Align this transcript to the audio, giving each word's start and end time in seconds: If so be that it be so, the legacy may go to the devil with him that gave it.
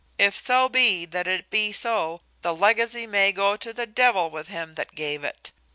If 0.17 0.35
so 0.35 0.67
be 0.67 1.05
that 1.05 1.27
it 1.27 1.51
be 1.51 1.71
so, 1.71 2.21
the 2.41 2.55
legacy 2.55 3.05
may 3.05 3.31
go 3.31 3.55
to 3.57 3.71
the 3.71 3.85
devil 3.85 4.31
with 4.31 4.47
him 4.47 4.73
that 4.73 4.95
gave 4.95 5.23
it. 5.23 5.51